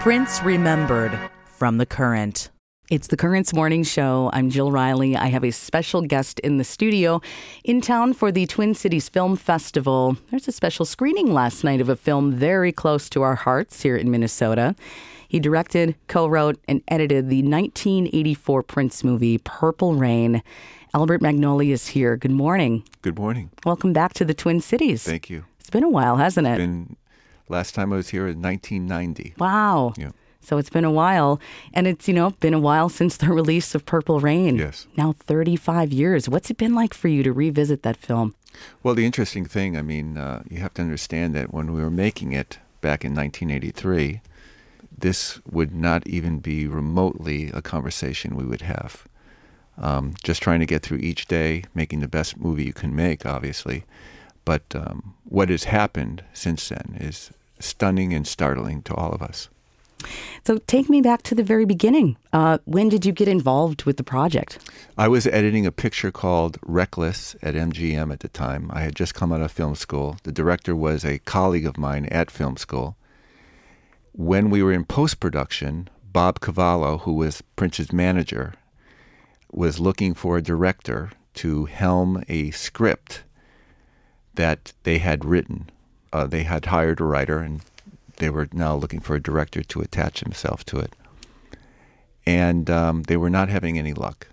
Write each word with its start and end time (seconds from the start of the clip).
Prince 0.00 0.40
Remembered 0.44 1.18
from 1.44 1.78
The 1.78 1.84
Current. 1.84 2.50
It's 2.88 3.08
the 3.08 3.16
Current's 3.16 3.52
morning 3.52 3.82
show. 3.82 4.30
I'm 4.32 4.48
Jill 4.48 4.70
Riley. 4.70 5.16
I 5.16 5.26
have 5.26 5.42
a 5.42 5.50
special 5.50 6.02
guest 6.02 6.38
in 6.38 6.56
the 6.56 6.62
studio 6.62 7.20
in 7.64 7.80
town 7.80 8.12
for 8.12 8.30
the 8.30 8.46
Twin 8.46 8.74
Cities 8.74 9.08
Film 9.08 9.36
Festival. 9.36 10.16
There's 10.30 10.46
a 10.46 10.52
special 10.52 10.86
screening 10.86 11.34
last 11.34 11.64
night 11.64 11.80
of 11.80 11.88
a 11.88 11.96
film 11.96 12.30
very 12.32 12.70
close 12.70 13.10
to 13.10 13.22
our 13.22 13.34
hearts 13.34 13.82
here 13.82 13.96
in 13.96 14.08
Minnesota. 14.08 14.76
He 15.26 15.40
directed, 15.40 15.96
co 16.06 16.28
wrote, 16.28 16.60
and 16.68 16.80
edited 16.86 17.28
the 17.28 17.42
1984 17.42 18.62
Prince 18.62 19.02
movie, 19.02 19.38
Purple 19.38 19.94
Rain. 19.96 20.44
Albert 20.94 21.22
Magnoli 21.22 21.70
is 21.70 21.88
here. 21.88 22.16
Good 22.16 22.30
morning. 22.30 22.84
Good 23.02 23.18
morning. 23.18 23.50
Welcome 23.66 23.92
back 23.92 24.14
to 24.14 24.24
the 24.24 24.32
Twin 24.32 24.60
Cities. 24.60 25.02
Thank 25.02 25.28
you. 25.28 25.44
It's 25.58 25.70
been 25.70 25.84
a 25.84 25.90
while, 25.90 26.16
hasn't 26.16 26.46
it? 26.46 26.58
Been 26.58 26.96
last 27.48 27.74
time 27.74 27.92
I 27.92 27.96
was 27.96 28.08
here 28.08 28.28
in 28.28 28.40
1990. 28.40 29.34
Wow. 29.38 29.92
Yeah. 29.96 30.10
So 30.40 30.56
it's 30.56 30.70
been 30.70 30.84
a 30.84 30.90
while. 30.90 31.40
And 31.74 31.86
it's, 31.86 32.08
you 32.08 32.14
know, 32.14 32.30
been 32.40 32.54
a 32.54 32.58
while 32.58 32.88
since 32.88 33.16
the 33.16 33.28
release 33.32 33.74
of 33.74 33.84
Purple 33.84 34.20
Rain. 34.20 34.56
Yes. 34.56 34.86
Now 34.96 35.12
35 35.12 35.92
years. 35.92 36.28
What's 36.28 36.50
it 36.50 36.56
been 36.56 36.74
like 36.74 36.94
for 36.94 37.08
you 37.08 37.22
to 37.22 37.32
revisit 37.32 37.82
that 37.82 37.96
film? 37.96 38.34
Well, 38.82 38.94
the 38.94 39.06
interesting 39.06 39.44
thing, 39.44 39.76
I 39.76 39.82
mean, 39.82 40.16
uh, 40.16 40.42
you 40.48 40.58
have 40.60 40.74
to 40.74 40.82
understand 40.82 41.34
that 41.34 41.52
when 41.52 41.72
we 41.72 41.82
were 41.82 41.90
making 41.90 42.32
it 42.32 42.58
back 42.80 43.04
in 43.04 43.14
1983, 43.14 44.20
this 44.96 45.40
would 45.50 45.74
not 45.74 46.06
even 46.06 46.38
be 46.38 46.66
remotely 46.66 47.50
a 47.52 47.62
conversation 47.62 48.34
we 48.34 48.44
would 48.44 48.62
have. 48.62 49.06
Um, 49.76 50.14
just 50.24 50.42
trying 50.42 50.60
to 50.60 50.66
get 50.66 50.82
through 50.82 50.98
each 50.98 51.26
day, 51.26 51.64
making 51.74 52.00
the 52.00 52.08
best 52.08 52.36
movie 52.36 52.64
you 52.64 52.72
can 52.72 52.96
make, 52.96 53.24
obviously. 53.24 53.84
But 54.44 54.62
um, 54.74 55.14
what 55.24 55.50
has 55.50 55.64
happened 55.64 56.24
since 56.32 56.68
then 56.68 56.96
is 56.98 57.30
stunning 57.60 58.12
and 58.12 58.26
startling 58.26 58.82
to 58.82 58.94
all 58.94 59.12
of 59.12 59.22
us. 59.22 59.48
So 60.44 60.58
take 60.58 60.88
me 60.88 61.00
back 61.00 61.22
to 61.22 61.34
the 61.34 61.42
very 61.42 61.64
beginning. 61.64 62.16
Uh, 62.32 62.58
when 62.64 62.88
did 62.88 63.04
you 63.04 63.12
get 63.12 63.28
involved 63.28 63.84
with 63.84 63.96
the 63.96 64.04
project? 64.04 64.58
I 64.96 65.08
was 65.08 65.26
editing 65.26 65.66
a 65.66 65.72
picture 65.72 66.10
called 66.10 66.58
Reckless 66.62 67.36
at 67.42 67.54
MGM 67.54 68.12
at 68.12 68.20
the 68.20 68.28
time. 68.28 68.70
I 68.72 68.82
had 68.82 68.94
just 68.94 69.14
come 69.14 69.32
out 69.32 69.40
of 69.40 69.52
film 69.52 69.74
school. 69.74 70.16
The 70.22 70.32
director 70.32 70.74
was 70.76 71.04
a 71.04 71.18
colleague 71.20 71.66
of 71.66 71.78
mine 71.78 72.06
at 72.06 72.30
film 72.30 72.56
school. 72.56 72.96
When 74.12 74.50
we 74.50 74.62
were 74.62 74.72
in 74.72 74.84
post 74.84 75.20
production, 75.20 75.90
Bob 76.12 76.40
Cavallo, 76.40 76.98
who 76.98 77.14
was 77.14 77.42
Prince's 77.56 77.92
manager, 77.92 78.54
was 79.50 79.80
looking 79.80 80.14
for 80.14 80.36
a 80.36 80.42
director 80.42 81.10
to 81.34 81.66
helm 81.66 82.24
a 82.28 82.50
script 82.50 83.24
that 84.34 84.72
they 84.84 84.98
had 84.98 85.24
written. 85.24 85.70
Uh, 86.12 86.26
they 86.26 86.42
had 86.42 86.66
hired 86.66 87.00
a 87.00 87.04
writer, 87.04 87.38
and 87.38 87.62
they 88.16 88.30
were 88.30 88.48
now 88.52 88.74
looking 88.74 89.00
for 89.00 89.16
a 89.16 89.22
director 89.22 89.62
to 89.62 89.80
attach 89.80 90.20
himself 90.20 90.64
to 90.66 90.78
it. 90.78 90.94
And 92.26 92.68
um, 92.70 93.02
they 93.04 93.16
were 93.16 93.30
not 93.30 93.48
having 93.48 93.78
any 93.78 93.94
luck. 93.94 94.28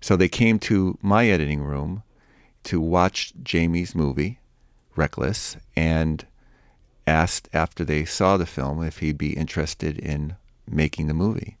So 0.00 0.16
they 0.16 0.28
came 0.28 0.58
to 0.60 0.96
my 1.02 1.28
editing 1.28 1.62
room 1.62 2.02
to 2.64 2.80
watch 2.80 3.32
Jamie's 3.42 3.94
movie, 3.94 4.38
Reckless, 4.94 5.56
and 5.74 6.26
asked 7.06 7.48
after 7.52 7.84
they 7.84 8.04
saw 8.04 8.36
the 8.36 8.46
film 8.46 8.82
if 8.82 8.98
he'd 8.98 9.18
be 9.18 9.32
interested 9.32 9.98
in 9.98 10.36
making 10.70 11.06
the 11.06 11.14
movie. 11.14 11.57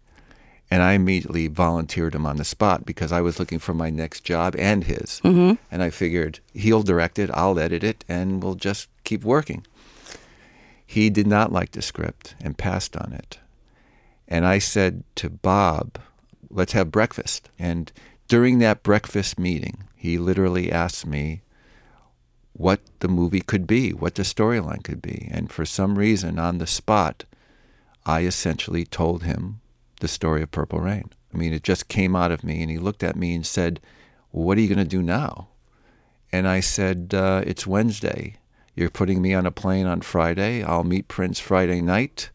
And 0.70 0.82
I 0.82 0.92
immediately 0.92 1.46
volunteered 1.46 2.14
him 2.14 2.26
on 2.26 2.36
the 2.36 2.44
spot 2.44 2.84
because 2.84 3.10
I 3.10 3.22
was 3.22 3.38
looking 3.38 3.58
for 3.58 3.72
my 3.72 3.88
next 3.88 4.22
job 4.22 4.54
and 4.58 4.84
his. 4.84 5.20
Mm-hmm. 5.24 5.54
And 5.70 5.82
I 5.82 5.90
figured 5.90 6.40
he'll 6.52 6.82
direct 6.82 7.18
it, 7.18 7.30
I'll 7.32 7.58
edit 7.58 7.82
it, 7.82 8.04
and 8.08 8.42
we'll 8.42 8.54
just 8.54 8.88
keep 9.04 9.24
working. 9.24 9.66
He 10.84 11.10
did 11.10 11.26
not 11.26 11.52
like 11.52 11.72
the 11.72 11.82
script 11.82 12.34
and 12.42 12.58
passed 12.58 12.96
on 12.96 13.12
it. 13.12 13.38
And 14.26 14.44
I 14.44 14.58
said 14.58 15.04
to 15.16 15.30
Bob, 15.30 15.98
let's 16.50 16.72
have 16.72 16.90
breakfast. 16.90 17.48
And 17.58 17.90
during 18.26 18.58
that 18.58 18.82
breakfast 18.82 19.38
meeting, 19.38 19.84
he 19.96 20.18
literally 20.18 20.70
asked 20.70 21.06
me 21.06 21.42
what 22.52 22.80
the 23.00 23.08
movie 23.08 23.40
could 23.40 23.66
be, 23.66 23.92
what 23.92 24.16
the 24.16 24.22
storyline 24.22 24.82
could 24.82 25.00
be. 25.00 25.28
And 25.30 25.50
for 25.50 25.64
some 25.64 25.98
reason, 25.98 26.38
on 26.38 26.58
the 26.58 26.66
spot, 26.66 27.24
I 28.04 28.22
essentially 28.22 28.84
told 28.84 29.22
him 29.22 29.60
the 30.00 30.08
story 30.08 30.42
of 30.42 30.50
Purple 30.50 30.80
Rain. 30.80 31.10
I 31.32 31.36
mean, 31.36 31.52
it 31.52 31.62
just 31.62 31.88
came 31.88 32.16
out 32.16 32.32
of 32.32 32.44
me, 32.44 32.62
and 32.62 32.70
he 32.70 32.78
looked 32.78 33.02
at 33.02 33.16
me 33.16 33.34
and 33.34 33.46
said, 33.46 33.80
well, 34.32 34.44
What 34.44 34.58
are 34.58 34.60
you 34.60 34.68
going 34.68 34.78
to 34.78 34.84
do 34.84 35.02
now? 35.02 35.48
And 36.32 36.46
I 36.48 36.60
said, 36.60 37.12
uh, 37.14 37.42
It's 37.46 37.66
Wednesday. 37.66 38.36
You're 38.74 38.90
putting 38.90 39.20
me 39.20 39.34
on 39.34 39.44
a 39.44 39.50
plane 39.50 39.86
on 39.86 40.02
Friday. 40.02 40.62
I'll 40.62 40.84
meet 40.84 41.08
Prince 41.08 41.40
Friday 41.40 41.80
night. 41.80 42.30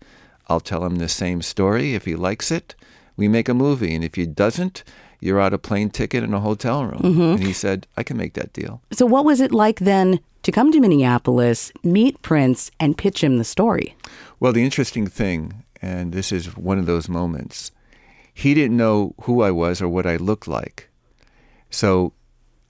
I'll 0.47 0.59
tell 0.59 0.84
him 0.85 0.97
the 0.97 1.07
same 1.07 1.41
story. 1.41 1.96
If 1.96 2.03
he 2.03 2.16
likes 2.16 2.51
it, 2.51 2.75
we 3.16 3.29
make 3.29 3.47
a 3.47 3.53
movie. 3.53 3.95
And 3.95 4.03
if 4.03 4.16
he 4.16 4.25
doesn't, 4.25 4.84
you're 5.22 5.40
out 5.40 5.53
a 5.53 5.57
plane 5.57 5.90
ticket 5.90 6.22
and 6.22 6.35
a 6.35 6.41
hotel 6.41 6.85
room. 6.85 7.01
Mm-hmm. 7.01 7.22
And 7.22 7.44
he 7.44 7.53
said, 7.53 7.88
I 7.95 8.03
can 8.03 8.18
make 8.18 8.34
that 8.34 8.51
deal. 8.51 8.81
So, 8.91 9.06
what 9.06 9.24
was 9.24 9.40
it 9.40 9.53
like 9.53 9.80
then 9.80 10.19
to 10.44 10.51
come 10.51 10.72
to 10.74 10.81
Minneapolis, 10.81 11.72
meet 11.81 12.22
Prince, 12.22 12.72
and 12.78 12.97
pitch 12.97 13.24
him 13.24 13.38
the 13.38 13.45
story? 13.45 13.95
Well, 14.41 14.51
the 14.51 14.66
interesting 14.66 15.07
thing, 15.07 15.63
and 15.83 16.13
this 16.13 16.31
is 16.31 16.55
one 16.55 16.79
of 16.79 16.85
those 16.85 17.09
moments, 17.09 17.73
he 18.33 18.53
didn't 18.53 18.77
know 18.77 19.16
who 19.23 19.41
I 19.41 19.51
was 19.51 19.81
or 19.81 19.89
what 19.89 20.07
I 20.07 20.16
looked 20.16 20.47
like. 20.47 20.89
So, 21.69 22.13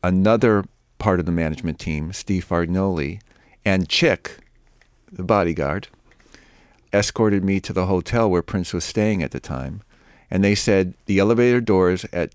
another 0.03 0.65
part 0.97 1.19
of 1.19 1.27
the 1.27 1.31
management 1.31 1.77
team, 1.77 2.11
Steve 2.11 2.43
Fargnoli, 2.49 3.21
and 3.63 3.87
Chick, 3.87 4.39
the 5.11 5.21
bodyguard, 5.21 5.89
escorted 6.91 7.43
me 7.43 7.59
to 7.59 7.71
the 7.71 7.85
hotel 7.85 8.31
where 8.31 8.41
Prince 8.41 8.73
was 8.73 8.83
staying 8.83 9.21
at 9.21 9.29
the 9.29 9.39
time. 9.39 9.81
And 10.31 10.43
they 10.43 10.55
said 10.55 10.95
the 11.05 11.19
elevator 11.19 11.61
doors 11.61 12.07
at 12.11 12.33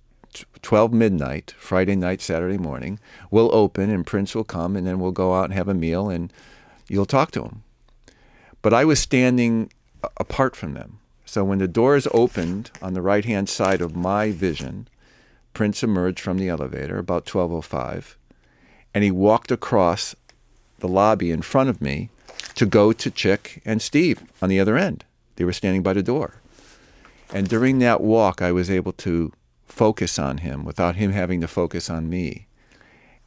12 0.62 0.93
midnight, 0.93 1.55
Friday 1.59 1.97
night, 1.97 2.21
Saturday 2.21 2.59
morning, 2.59 3.00
will 3.33 3.53
open 3.53 3.91
and 3.91 4.06
Prince 4.06 4.33
will 4.33 4.45
come 4.45 4.77
and 4.77 4.87
then 4.87 5.00
we'll 5.00 5.10
go 5.10 5.34
out 5.34 5.47
and 5.47 5.55
have 5.55 5.66
a 5.69 5.75
meal 5.75 6.09
and 6.09 6.33
you'll 6.89 7.05
talk 7.05 7.33
to 7.33 7.43
him. 7.43 7.65
But 8.62 8.72
I 8.72 8.84
was 8.84 9.00
standing 9.00 9.71
apart 10.19 10.56
from 10.56 10.75
them. 10.75 10.98
So 11.25 11.44
when 11.44 11.59
the 11.59 11.69
doors 11.69 12.09
opened 12.12 12.70
on 12.81 12.94
the 12.94 13.03
right 13.03 13.25
hand 13.25 13.48
side 13.48 13.81
of 13.81 13.97
my 13.97 14.32
vision, 14.32 14.88
Prince 15.53 15.82
emerged 15.82 16.20
from 16.20 16.38
the 16.38 16.48
elevator 16.48 16.98
about 16.98 17.32
1205 17.32 18.16
and 18.94 19.04
he 19.04 19.10
walked 19.10 19.50
across 19.50 20.14
the 20.78 20.88
lobby 20.88 21.31
in 21.31 21.42
front 21.42 21.69
of 21.69 21.81
me 21.81 22.10
to 22.54 22.66
go 22.66 22.92
to 22.92 23.10
Chick 23.10 23.62
and 23.64 23.82
Steve 23.82 24.22
on 24.41 24.48
the 24.48 24.60
other 24.60 24.76
end. 24.76 25.04
They 25.36 25.44
were 25.44 25.53
standing 25.53 25.82
by 25.82 25.92
the 25.92 26.03
door. 26.03 26.41
And 27.32 27.48
during 27.48 27.78
that 27.78 28.00
walk, 28.00 28.41
I 28.41 28.53
was 28.53 28.70
able 28.70 28.92
to 28.94 29.32
focus 29.66 30.19
on 30.19 30.38
him 30.38 30.65
without 30.65 30.97
him 30.97 31.12
having 31.12 31.41
to 31.42 31.48
focus 31.48 31.91
on 31.91 32.09
me. 32.09 32.47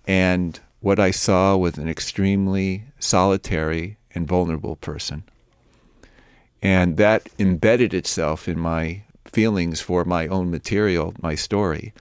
And 0.07 0.59
what 0.79 0.99
I 0.99 1.11
saw 1.11 1.55
was 1.55 1.77
an 1.77 1.88
extremely 1.88 2.85
solitary 2.99 3.97
and 4.13 4.27
vulnerable 4.27 4.75
person. 4.75 5.23
And 6.61 6.97
that 6.97 7.29
embedded 7.39 7.94
itself 7.94 8.47
in 8.47 8.59
my 8.59 9.03
feelings 9.25 9.81
for 9.81 10.05
my 10.05 10.27
own 10.27 10.51
material, 10.51 11.13
my 11.22 11.35
story. 11.35 11.94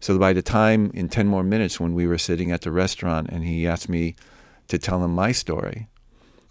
So 0.00 0.18
by 0.18 0.32
the 0.32 0.42
time, 0.42 0.90
in 0.94 1.08
10 1.08 1.26
more 1.26 1.42
minutes, 1.42 1.80
when 1.80 1.94
we 1.94 2.06
were 2.06 2.18
sitting 2.18 2.52
at 2.52 2.60
the 2.62 2.70
restaurant 2.70 3.28
and 3.30 3.44
he 3.44 3.66
asked 3.66 3.88
me 3.88 4.14
to 4.68 4.78
tell 4.78 5.02
him 5.02 5.14
my 5.14 5.32
story, 5.32 5.88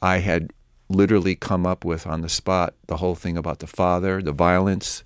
I 0.01 0.17
had 0.17 0.51
literally 0.89 1.35
come 1.35 1.65
up 1.65 1.85
with 1.85 2.05
on 2.05 2.21
the 2.21 2.29
spot 2.29 2.73
the 2.87 2.97
whole 2.97 3.15
thing 3.15 3.37
about 3.37 3.59
the 3.59 3.67
father, 3.67 4.21
the 4.21 4.31
violence, 4.31 5.03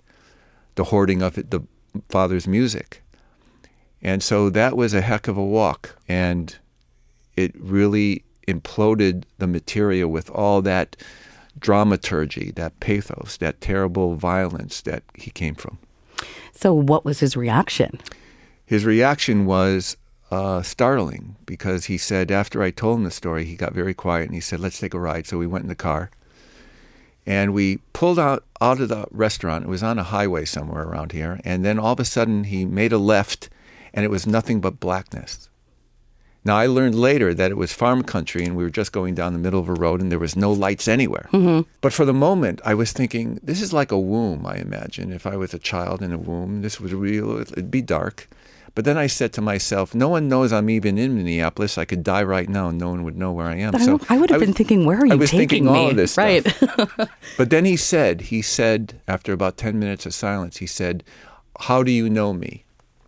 the 0.76 0.86
hoarding 0.86 1.22
of 1.22 1.38
it, 1.38 1.52
the 1.52 1.62
father's 2.10 2.48
music. 2.48 3.04
And 4.02 4.24
so 4.24 4.50
that 4.50 4.78
was 4.78 4.94
a 4.94 5.02
heck 5.02 5.28
of 5.28 5.38
a 5.38 5.46
walk. 5.46 5.96
And 6.08 6.56
it 7.36 7.54
really 7.56 8.24
imploded 8.48 9.24
the 9.38 9.48
material 9.48 10.10
with 10.10 10.30
all 10.32 10.62
that 10.64 10.96
dramaturgy, 11.58 12.52
that 12.52 12.80
pathos, 12.80 13.38
that 13.38 13.62
terrible 13.62 14.16
violence 14.16 14.82
that 14.82 15.04
he 15.16 15.32
came 15.32 15.56
from. 15.56 15.78
So, 16.52 16.74
what 16.74 17.06
was 17.06 17.20
his 17.20 17.38
reaction? 17.38 18.00
His 18.66 18.86
reaction 18.86 19.46
was 19.46 19.98
uh, 20.32 20.62
startling 20.62 21.36
because 21.46 21.86
he 21.86 21.98
said, 21.98 22.32
after 22.32 22.62
I 22.62 22.72
told 22.72 23.00
him 23.00 23.04
the 23.04 23.12
story, 23.12 23.46
he 23.46 23.56
got 23.56 23.74
very 23.74 23.94
quiet 23.94 24.26
and 24.26 24.36
he 24.36 24.42
said, 24.42 24.60
Let's 24.60 24.80
take 24.80 24.94
a 24.94 25.00
ride. 25.00 25.26
So 25.26 25.38
we 25.38 25.48
went 25.48 25.64
in 25.64 25.70
the 25.70 25.76
car 25.76 26.12
and 27.26 27.54
we 27.54 27.78
pulled 27.94 28.20
out, 28.20 28.44
out 28.62 28.80
of 28.80 28.90
the 28.90 29.06
restaurant. 29.12 29.66
It 29.66 29.70
was 29.70 29.84
on 29.84 30.00
a 30.00 30.04
highway 30.04 30.46
somewhere 30.46 30.84
around 30.84 31.12
here. 31.12 31.40
And 31.44 31.66
then 31.66 31.80
all 31.80 31.94
of 31.94 32.00
a 32.00 32.06
sudden, 32.06 32.46
he 32.46 32.66
made 32.66 32.94
a 32.94 32.98
left 32.98 33.50
and 33.94 34.06
it 34.06 34.10
was 34.10 34.28
nothing 34.28 34.62
but 34.62 34.80
blackness. 34.80 35.49
Now, 36.46 36.56
I 36.56 36.68
learned 36.68 36.96
later 36.96 37.34
that 37.34 37.52
it 37.52 37.58
was 37.58 37.74
farm 37.74 38.02
country 38.04 38.46
and 38.46 38.56
we 38.56 38.64
were 38.64 38.70
just 38.70 38.92
going 38.92 39.14
down 39.14 39.34
the 39.34 39.40
middle 39.40 39.60
of 39.60 39.68
a 39.68 39.74
road 39.74 40.02
and 40.02 40.12
there 40.12 40.20
was 40.20 40.36
no 40.36 40.52
lights 40.52 40.88
anywhere. 40.88 41.30
Mm-hmm. 41.34 41.70
But 41.82 41.94
for 41.94 42.06
the 42.06 42.14
moment, 42.14 42.62
I 42.64 42.74
was 42.74 42.94
thinking, 42.94 43.40
this 43.44 43.62
is 43.62 43.74
like 43.74 43.92
a 43.92 44.00
womb, 44.00 44.46
I 44.46 44.56
imagine. 44.56 45.12
If 45.12 45.28
I 45.28 45.36
was 45.36 45.54
a 45.54 45.60
child 45.60 46.02
in 46.02 46.14
a 46.14 46.18
womb, 46.18 46.62
this 46.62 46.80
was 46.80 46.94
real, 46.94 47.40
it'd 47.40 47.70
be 47.70 47.82
dark. 47.82 48.30
But 48.76 48.86
then 48.86 48.98
I 48.98 49.08
said 49.08 49.34
to 49.34 49.42
myself, 49.42 49.94
no 49.94 50.08
one 50.08 50.30
knows 50.30 50.54
I'm 50.54 50.70
even 50.70 50.98
in 50.98 51.16
Minneapolis. 51.16 51.78
I 51.78 51.84
could 51.86 52.04
die 52.04 52.24
right 52.24 52.48
now 52.48 52.70
and 52.70 52.78
no 52.78 52.90
one 52.90 53.04
would 53.04 53.18
know 53.18 53.34
where 53.34 53.48
I 53.48 53.58
am. 53.58 53.72
But 53.72 53.82
so 53.82 54.00
I, 54.08 54.18
would 54.18 54.30
have 54.30 54.40
been 54.40 54.54
thinking, 54.54 54.86
where 54.86 55.00
are 55.00 55.06
you 55.06 55.14
I 55.14 55.16
was 55.16 55.32
taking 55.32 55.66
thinking 55.66 55.66
me? 55.66 55.80
all 55.80 55.90
of 55.90 55.96
this 55.98 56.18
right. 56.18 56.46
but 57.38 57.50
then 57.50 57.66
he 57.66 57.76
said, 57.76 58.22
he 58.22 58.42
said, 58.42 59.02
after 59.08 59.34
about 59.34 59.58
10 59.58 59.78
minutes 59.78 60.06
of 60.06 60.14
silence, 60.14 60.58
he 60.58 60.68
said, 60.68 61.04
how 61.60 61.84
do 61.84 61.92
you 61.92 62.10
know 62.10 62.32
me? 62.32 62.64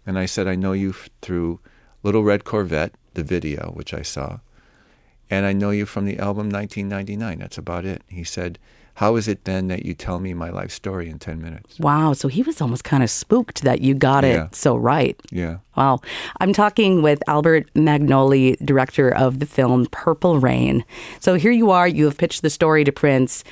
And 0.05 0.19
I 0.19 0.25
said, 0.25 0.47
I 0.47 0.55
know 0.55 0.73
you 0.73 0.93
through 1.21 1.59
Little 2.03 2.23
Red 2.23 2.43
Corvette, 2.43 2.93
the 3.13 3.23
video, 3.23 3.71
which 3.73 3.93
I 3.93 4.01
saw. 4.01 4.39
And 5.29 5.45
I 5.45 5.53
know 5.53 5.69
you 5.71 5.85
from 5.85 6.05
the 6.05 6.17
album 6.19 6.49
1999. 6.49 7.39
That's 7.39 7.57
about 7.57 7.85
it. 7.85 8.01
He 8.07 8.23
said, 8.23 8.59
how 8.95 9.15
is 9.15 9.29
it 9.29 9.45
then 9.45 9.67
that 9.69 9.85
you 9.85 9.93
tell 9.93 10.19
me 10.19 10.33
my 10.33 10.49
life 10.49 10.71
story 10.71 11.09
in 11.09 11.17
10 11.17 11.41
minutes? 11.41 11.79
Wow. 11.79 12.11
So 12.11 12.27
he 12.27 12.43
was 12.43 12.59
almost 12.61 12.83
kind 12.83 13.01
of 13.01 13.09
spooked 13.09 13.61
that 13.61 13.79
you 13.81 13.93
got 13.93 14.25
Yeah. 14.25 14.45
it 14.47 14.55
so 14.55 14.75
right. 14.75 15.17
Yeah. 15.31 15.59
Wow. 15.77 16.01
I'm 16.41 16.51
talking 16.51 17.01
with 17.01 17.23
Albert 17.27 17.73
Magnoli, 17.73 18.57
director 18.63 19.09
of 19.09 19.39
the 19.39 19.45
film 19.45 19.85
Purple 19.91 20.39
Rain. 20.39 20.83
So 21.21 21.35
here 21.35 21.51
you 21.53 21.71
are, 21.71 21.87
you 21.87 22.03
have 22.05 22.17
pitched 22.17 22.41
the 22.41 22.49
story 22.49 22.83
to 22.83 22.91
Prince. 22.91 23.45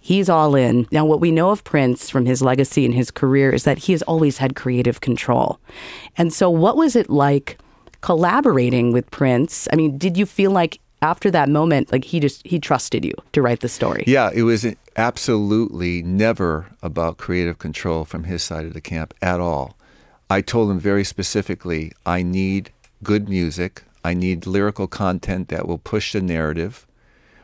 He's 0.00 0.30
all 0.30 0.54
in. 0.54 0.86
Now, 0.90 1.04
what 1.04 1.20
we 1.20 1.30
know 1.32 1.50
of 1.50 1.62
Prince 1.64 2.08
from 2.08 2.24
his 2.26 2.40
legacy 2.40 2.84
and 2.86 2.94
his 2.94 3.10
career 3.10 3.50
is 3.50 3.64
that 3.64 3.78
he 3.78 3.92
has 3.92 4.02
always 4.02 4.38
had 4.38 4.56
creative 4.56 5.00
control. 5.02 5.58
And 6.16 6.32
so, 6.32 6.48
what 6.48 6.76
was 6.76 6.94
it 6.96 7.10
like 7.10 7.58
collaborating 8.06 8.92
with 8.92 9.10
Prince? 9.10 9.66
I 9.72 9.76
mean, 9.76 9.98
did 9.98 10.16
you 10.16 10.26
feel 10.26 10.52
like 10.52 10.78
after 11.02 11.28
that 11.32 11.48
moment, 11.48 11.90
like 11.90 12.04
he 12.04 12.20
just 12.20 12.46
he 12.46 12.60
trusted 12.60 13.04
you 13.04 13.12
to 13.32 13.42
write 13.42 13.60
the 13.60 13.68
story? 13.68 14.04
Yeah, 14.06 14.30
it 14.32 14.44
was 14.44 14.64
absolutely 14.96 16.04
never 16.04 16.66
about 16.84 17.18
creative 17.18 17.58
control 17.58 18.04
from 18.04 18.22
his 18.22 18.44
side 18.44 18.64
of 18.64 18.74
the 18.74 18.80
camp 18.80 19.12
at 19.20 19.40
all. 19.40 19.76
I 20.30 20.40
told 20.40 20.70
him 20.70 20.78
very 20.78 21.02
specifically 21.02 21.90
I 22.06 22.22
need 22.22 22.70
good 23.02 23.28
music, 23.28 23.82
I 24.04 24.14
need 24.14 24.46
lyrical 24.46 24.86
content 24.86 25.48
that 25.48 25.66
will 25.66 25.78
push 25.78 26.12
the 26.12 26.22
narrative. 26.22 26.86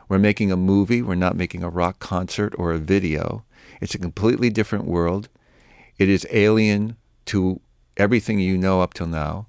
We're 0.07 0.17
making 0.17 0.49
a 0.49 0.57
movie, 0.57 1.01
we're 1.01 1.15
not 1.15 1.35
making 1.35 1.63
a 1.63 1.69
rock 1.69 1.99
concert 1.99 2.55
or 2.57 2.71
a 2.71 2.77
video. 2.77 3.43
It's 3.81 3.95
a 3.95 3.99
completely 3.99 4.49
different 4.49 4.85
world. 4.85 5.27
It 5.97 6.07
is 6.07 6.25
alien 6.31 6.95
to 7.25 7.59
everything 7.97 8.39
you 8.39 8.57
know 8.57 8.81
up 8.81 8.93
till 8.93 9.07
now. 9.07 9.47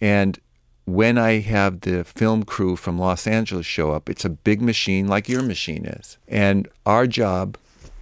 And 0.00 0.38
when 0.84 1.18
I 1.18 1.40
have 1.40 1.80
the 1.80 2.04
film 2.04 2.44
crew 2.44 2.76
from 2.76 2.98
Los 2.98 3.26
Angeles 3.26 3.66
show 3.66 3.90
up, 3.92 4.08
it's 4.08 4.24
a 4.24 4.30
big 4.30 4.62
machine 4.62 5.08
like 5.08 5.28
your 5.28 5.42
machine 5.42 5.84
is. 5.84 6.16
And 6.28 6.68
our 6.86 7.06
job, 7.06 7.58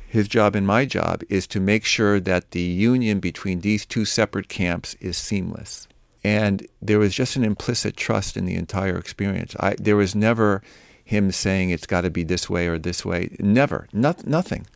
his 0.07 0.29
job 0.29 0.55
and 0.55 0.67
my 0.67 0.85
job, 0.85 1.23
is 1.29 1.47
to 1.49 1.61
make 1.61 1.85
sure 1.85 2.21
that 2.21 2.51
the 2.51 2.61
union 2.61 3.21
between 3.21 3.61
these 3.61 3.87
two 3.87 4.05
separate 4.05 4.49
camps 4.49 4.95
is 5.01 5.17
seamless. 5.17 5.89
And 6.23 6.67
there 6.81 6.99
was 6.99 7.15
just 7.15 7.37
an 7.37 7.45
implicit 7.45 7.97
trust 7.97 8.37
in 8.37 8.45
the 8.45 8.55
entire 8.55 8.99
experience. 8.99 9.57
I, 9.61 9.77
there 9.79 9.97
was 9.97 10.15
never 10.15 10.63
him 11.05 11.31
saying 11.33 11.71
it's 11.71 11.87
got 11.87 12.03
to 12.03 12.11
be 12.11 12.23
this 12.23 12.49
way 12.49 12.67
or 12.67 12.79
this 12.79 13.05
way. 13.05 13.37
Never. 13.39 13.89
No, 13.93 14.15
nothing. 14.25 14.67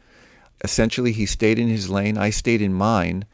Essentially, 0.62 1.12
he 1.12 1.24
stayed 1.26 1.58
in 1.58 1.68
his 1.68 1.88
lane. 1.88 2.18
I 2.18 2.30
stayed 2.30 2.60
in 2.60 2.74
mine. 2.74 3.24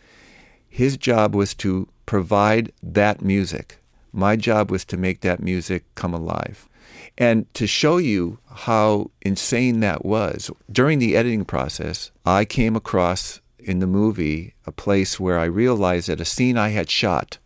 His 0.69 0.97
job 0.97 1.35
was 1.35 1.55
to 1.55 1.89
provide 2.06 2.73
that 2.83 3.23
music. 3.23 3.79
My 4.12 4.37
job 4.37 4.71
was 4.71 4.85
to 4.87 4.97
make 4.97 5.21
that 5.21 5.41
music 5.41 5.85
come 5.95 6.15
alive. 6.15 6.69
And 7.17 7.53
to 7.55 7.67
show 7.67 7.97
you 7.99 8.39
how 8.49 9.11
insane 9.23 9.81
that 9.81 10.05
was, 10.05 10.51
during 10.71 10.99
the 10.99 11.17
editing 11.17 11.45
process, 11.45 12.11
I 12.25 12.45
came 12.45 12.77
across 12.77 13.41
in 13.59 13.79
the 13.79 13.87
movie 13.87 14.55
a 14.67 14.73
place 14.73 15.19
where 15.19 15.39
I 15.39 15.45
realized 15.45 16.09
that 16.09 16.21
a 16.21 16.25
scene 16.25 16.59
I 16.59 16.71
had 16.71 16.91
shot 16.91 17.39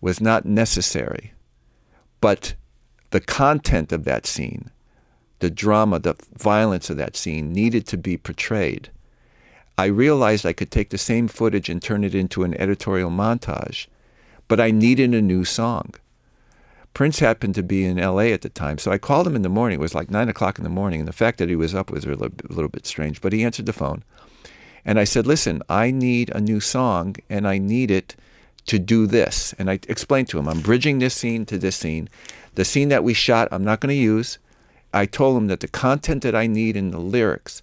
was 0.00 0.20
not 0.20 0.44
necessary, 0.44 1.32
but 2.20 2.54
the 3.10 3.20
content 3.20 3.92
of 3.92 4.04
that 4.04 4.26
scene, 4.26 4.70
the 5.38 5.50
drama, 5.50 5.98
the 5.98 6.16
violence 6.36 6.90
of 6.90 6.96
that 6.96 7.16
scene 7.16 7.52
needed 7.52 7.86
to 7.88 7.96
be 7.96 8.16
portrayed. 8.16 8.90
I 9.78 9.86
realized 9.86 10.44
I 10.44 10.52
could 10.52 10.70
take 10.70 10.90
the 10.90 10.98
same 10.98 11.28
footage 11.28 11.68
and 11.68 11.82
turn 11.82 12.04
it 12.04 12.14
into 12.14 12.44
an 12.44 12.54
editorial 12.54 13.10
montage, 13.10 13.86
but 14.48 14.60
I 14.60 14.70
needed 14.70 15.14
a 15.14 15.22
new 15.22 15.44
song. 15.44 15.94
Prince 16.94 17.20
happened 17.20 17.54
to 17.54 17.62
be 17.62 17.84
in 17.84 17.96
LA 17.96 18.26
at 18.26 18.42
the 18.42 18.50
time, 18.50 18.76
so 18.76 18.90
I 18.90 18.98
called 18.98 19.26
him 19.26 19.34
in 19.34 19.42
the 19.42 19.48
morning. 19.48 19.78
It 19.78 19.82
was 19.82 19.94
like 19.94 20.10
nine 20.10 20.28
o'clock 20.28 20.58
in 20.58 20.64
the 20.64 20.70
morning, 20.70 21.00
and 21.00 21.08
the 21.08 21.12
fact 21.12 21.38
that 21.38 21.48
he 21.48 21.56
was 21.56 21.74
up 21.74 21.90
was 21.90 22.04
a 22.04 22.08
little, 22.08 22.26
a 22.26 22.52
little 22.52 22.68
bit 22.68 22.86
strange, 22.86 23.22
but 23.22 23.32
he 23.32 23.44
answered 23.44 23.66
the 23.66 23.72
phone. 23.72 24.04
And 24.84 24.98
I 24.98 25.04
said, 25.04 25.26
Listen, 25.26 25.62
I 25.70 25.90
need 25.90 26.30
a 26.34 26.40
new 26.40 26.60
song, 26.60 27.16
and 27.30 27.48
I 27.48 27.56
need 27.56 27.90
it 27.90 28.14
to 28.66 28.78
do 28.78 29.06
this. 29.06 29.54
And 29.58 29.70
I 29.70 29.74
explained 29.88 30.28
to 30.28 30.38
him, 30.38 30.48
I'm 30.48 30.60
bridging 30.60 30.98
this 30.98 31.14
scene 31.14 31.46
to 31.46 31.56
this 31.56 31.76
scene. 31.76 32.08
The 32.54 32.64
scene 32.64 32.90
that 32.90 33.04
we 33.04 33.14
shot, 33.14 33.48
I'm 33.50 33.64
not 33.64 33.80
going 33.80 33.94
to 33.94 34.00
use. 34.00 34.38
I 34.92 35.06
told 35.06 35.38
him 35.38 35.46
that 35.46 35.60
the 35.60 35.68
content 35.68 36.22
that 36.22 36.34
I 36.34 36.46
need 36.46 36.76
in 36.76 36.90
the 36.90 37.00
lyrics 37.00 37.62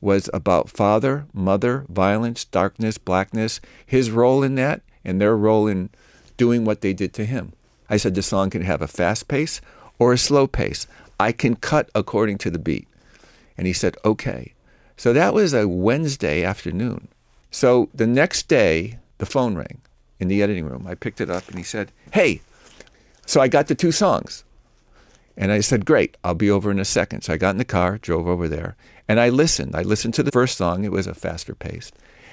was 0.00 0.30
about 0.32 0.70
father, 0.70 1.26
mother, 1.32 1.84
violence, 1.88 2.44
darkness, 2.44 2.98
blackness, 2.98 3.60
his 3.84 4.10
role 4.10 4.42
in 4.42 4.54
that, 4.56 4.82
and 5.04 5.20
their 5.20 5.36
role 5.36 5.66
in 5.66 5.90
doing 6.36 6.64
what 6.64 6.80
they 6.80 6.92
did 6.92 7.12
to 7.14 7.24
him. 7.24 7.52
I 7.90 7.96
said 7.96 8.14
the 8.14 8.22
song 8.22 8.50
can 8.50 8.62
have 8.62 8.82
a 8.82 8.86
fast 8.86 9.28
pace 9.28 9.60
or 9.98 10.12
a 10.12 10.18
slow 10.18 10.46
pace. 10.46 10.86
I 11.18 11.32
can 11.32 11.56
cut 11.56 11.90
according 11.94 12.38
to 12.38 12.50
the 12.50 12.58
beat. 12.58 12.86
And 13.56 13.66
he 13.66 13.72
said, 13.72 13.96
okay. 14.04 14.54
So 14.96 15.12
that 15.12 15.34
was 15.34 15.52
a 15.52 15.66
Wednesday 15.66 16.44
afternoon. 16.44 17.08
So 17.50 17.88
the 17.94 18.06
next 18.06 18.46
day, 18.46 18.98
the 19.18 19.26
phone 19.26 19.56
rang 19.56 19.80
in 20.20 20.28
the 20.28 20.42
editing 20.42 20.66
room. 20.66 20.86
I 20.86 20.94
picked 20.94 21.20
it 21.20 21.30
up 21.30 21.48
and 21.48 21.56
he 21.56 21.64
said, 21.64 21.90
hey. 22.12 22.40
So 23.26 23.40
I 23.40 23.48
got 23.48 23.66
the 23.66 23.74
two 23.74 23.92
songs. 23.92 24.44
And 25.38 25.52
I 25.52 25.60
said, 25.60 25.86
great, 25.86 26.16
I'll 26.24 26.34
be 26.34 26.50
over 26.50 26.70
in 26.70 26.80
a 26.80 26.84
second. 26.84 27.22
So 27.22 27.32
I 27.32 27.36
got 27.36 27.50
in 27.50 27.58
the 27.58 27.64
car, 27.64 27.96
drove 27.96 28.26
over 28.26 28.48
there, 28.48 28.76
and 29.06 29.20
I 29.20 29.28
listened. 29.28 29.74
I 29.74 29.82
listened 29.82 30.14
to 30.14 30.22
the 30.24 30.32
first 30.32 30.58
song, 30.58 30.84
it 30.84 30.92
was 30.92 31.06
a 31.06 31.14
faster 31.14 31.54
pace. 31.54 31.92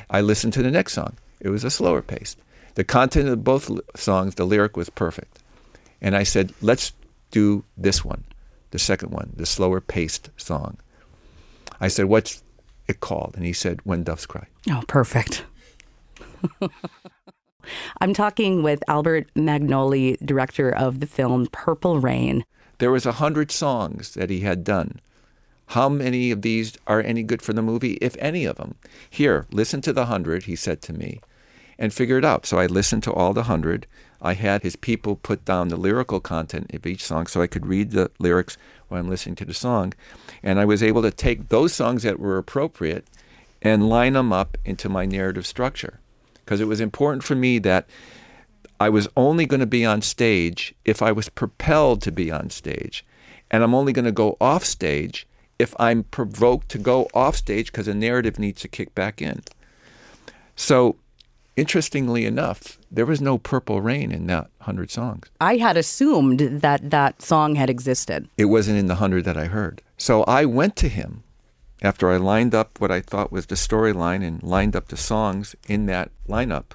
I 0.10 0.22
listened 0.22 0.54
to 0.54 0.64
the 0.64 0.72
next 0.72 0.94
song, 0.94 1.16
it 1.40 1.50
was 1.50 1.64
a 1.64 1.70
slower 1.70 2.02
pace. 2.02 2.36
The 2.74 2.84
content 2.84 3.30
of 3.30 3.44
both 3.44 3.72
songs, 3.96 4.36
the 4.36 4.46
lyric 4.46 4.76
was 4.76 4.90
perfect. 4.90 5.40
And 6.02 6.16
I 6.16 6.24
said, 6.24 6.52
let's 6.62 6.92
do 7.32 7.64
this 7.78 8.04
one, 8.04 8.24
the 8.72 8.80
second 8.80 9.12
one, 9.12 9.34
the 9.36 9.46
slower 9.46 9.80
paced 9.80 10.30
song. 10.36 10.78
I 11.80 11.88
said, 11.88 12.06
what's 12.06 12.44
it 12.88 13.00
called? 13.00 13.34
And 13.36 13.46
he 13.46 13.54
said, 13.54 13.80
When 13.84 14.04
Doves 14.04 14.26
Cry. 14.26 14.48
Oh, 14.70 14.84
perfect. 14.88 15.46
I'm 18.00 18.14
talking 18.14 18.62
with 18.62 18.84
Albert 18.88 19.28
Magnoli, 19.36 20.24
director 20.26 20.70
of 20.70 21.00
the 21.00 21.08
film 21.08 21.48
Purple 21.52 22.00
Rain. 22.00 22.46
There 22.78 22.92
was 22.92 23.06
a 23.06 23.14
hundred 23.14 23.52
songs 23.52 24.14
that 24.16 24.30
he 24.30 24.42
had 24.42 24.64
done. 24.64 25.00
How 25.68 25.90
many 25.90 26.32
of 26.32 26.42
these 26.42 26.78
are 26.86 27.02
any 27.02 27.24
good 27.24 27.42
for 27.42 27.54
the 27.54 27.62
movie, 27.62 27.94
if 27.94 28.16
any 28.20 28.46
of 28.46 28.58
them? 28.58 28.76
Here, 29.10 29.46
listen 29.52 29.82
to 29.82 29.94
the 29.94 30.06
hundred, 30.06 30.44
he 30.44 30.56
said 30.56 30.82
to 30.84 30.94
me, 30.94 31.22
and 31.80 31.94
figure 31.94 32.18
it 32.18 32.26
out. 32.26 32.46
So 32.46 32.60
I 32.60 32.68
listened 32.68 33.04
to 33.04 33.14
all 33.14 33.34
the 33.34 33.44
hundred. 33.44 33.88
I 34.22 34.34
had 34.34 34.62
his 34.62 34.76
people 34.76 35.16
put 35.16 35.44
down 35.46 35.70
the 35.70 35.78
lyrical 35.78 36.20
content 36.20 36.74
of 36.74 36.86
each 36.86 37.04
song 37.04 37.28
so 37.28 37.42
I 37.42 37.48
could 37.48 37.66
read 37.66 37.92
the 37.92 38.12
lyrics 38.20 38.58
while 38.88 39.00
I'm 39.00 39.10
listening 39.10 39.36
to 39.38 39.46
the 39.46 39.54
song. 39.54 39.94
And 40.44 40.60
I 40.60 40.66
was 40.66 40.84
able 40.84 41.02
to 41.02 41.12
take 41.12 41.50
those 41.50 41.74
songs 41.74 42.04
that 42.04 42.20
were 42.20 42.38
appropriate 42.38 43.06
and 43.62 43.90
line 43.90 44.14
them 44.14 44.32
up 44.32 44.58
into 44.66 44.90
my 44.90 45.06
narrative 45.06 45.48
structure. 45.48 46.00
Because 46.44 46.62
it 46.62 46.68
was 46.68 46.80
important 46.80 47.24
for 47.24 47.36
me 47.36 47.58
that 47.60 47.88
I 48.80 48.90
was 48.90 49.08
only 49.16 49.46
going 49.46 49.60
to 49.62 49.66
be 49.66 49.86
on 49.86 50.02
stage 50.02 50.76
if 50.84 51.02
I 51.02 51.12
was 51.12 51.30
propelled 51.30 52.02
to 52.04 52.12
be 52.12 52.32
on 52.32 52.50
stage. 52.50 53.06
And 53.50 53.64
I'm 53.64 53.76
only 53.76 53.94
going 53.94 54.06
to 54.06 54.12
go 54.12 54.38
off 54.42 54.66
stage 54.66 55.28
if 55.58 55.74
I'm 55.80 56.04
provoked 56.04 56.70
to 56.70 56.78
go 56.78 57.08
off 57.14 57.36
stage 57.38 57.72
because 57.72 57.88
a 57.88 57.94
narrative 57.94 58.38
needs 58.38 58.62
to 58.62 58.68
kick 58.68 58.94
back 58.94 59.22
in. 59.22 59.44
So, 60.56 60.98
interestingly 61.56 62.26
enough, 62.26 62.78
there 62.92 63.06
was 63.06 63.22
no 63.22 63.38
Purple 63.38 63.82
Rain 63.82 64.12
in 64.12 64.28
that 64.28 64.50
100 64.58 64.92
songs. 64.92 65.30
I 65.40 65.58
had 65.58 65.78
assumed 65.78 66.40
that 66.62 66.90
that 66.90 67.22
song 67.22 67.56
had 67.56 67.70
existed. 67.70 68.28
It 68.38 68.46
wasn't 68.46 68.80
in 68.80 68.88
the 68.88 68.96
100 68.96 69.24
that 69.26 69.38
I 69.38 69.46
heard. 69.46 69.82
So 69.98 70.24
I 70.24 70.46
went 70.46 70.76
to 70.78 70.90
him 70.90 71.24
after 71.82 72.10
I 72.10 72.18
lined 72.18 72.56
up 72.56 72.80
what 72.82 72.92
I 72.92 73.00
thought 73.00 73.32
was 73.32 73.46
the 73.46 73.56
storyline 73.56 74.26
and 74.26 74.42
lined 74.44 74.76
up 74.76 74.88
the 74.88 74.98
songs 74.98 75.56
in 75.68 75.86
that 75.86 76.12
lineup. 76.28 76.72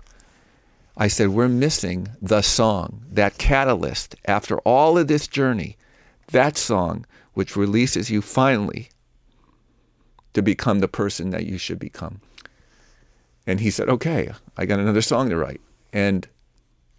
I 0.96 1.08
said, 1.08 1.28
We're 1.28 1.48
missing 1.48 2.08
the 2.20 2.42
song, 2.42 3.04
that 3.10 3.38
catalyst 3.38 4.16
after 4.24 4.58
all 4.60 4.98
of 4.98 5.08
this 5.08 5.26
journey, 5.26 5.76
that 6.28 6.56
song 6.56 7.06
which 7.34 7.56
releases 7.56 8.10
you 8.10 8.22
finally 8.22 8.90
to 10.32 10.42
become 10.42 10.80
the 10.80 10.88
person 10.88 11.30
that 11.30 11.46
you 11.46 11.58
should 11.58 11.78
become. 11.78 12.20
And 13.46 13.60
he 13.60 13.70
said, 13.70 13.88
Okay, 13.88 14.30
I 14.56 14.66
got 14.66 14.78
another 14.78 15.02
song 15.02 15.30
to 15.30 15.36
write. 15.36 15.60
And 15.92 16.28